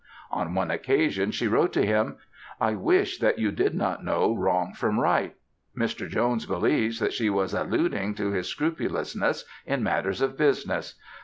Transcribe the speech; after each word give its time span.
On 0.31 0.55
one 0.55 0.71
occasion 0.71 1.29
she 1.29 1.47
wrote 1.47 1.71
to 1.73 1.85
him, 1.85 2.17
"I 2.59 2.73
wish 2.73 3.19
that 3.19 3.37
you 3.37 3.51
did 3.51 3.75
not 3.75 4.03
know 4.03 4.35
wrong 4.35 4.73
from 4.73 4.99
right." 4.99 5.35
Mr. 5.77 6.09
Jones 6.09 6.47
believes 6.47 6.99
that 6.99 7.13
she 7.13 7.29
was 7.29 7.53
alluding 7.53 8.15
to 8.15 8.31
his 8.31 8.47
scrupulousness 8.47 9.45
in 9.63 9.83
matters 9.83 10.19
of 10.19 10.35
business. 10.39 10.95